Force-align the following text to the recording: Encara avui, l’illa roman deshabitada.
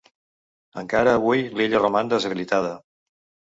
Encara 0.83 1.13
avui, 1.21 1.45
l’illa 1.59 1.85
roman 1.85 2.13
deshabitada. 2.17 2.77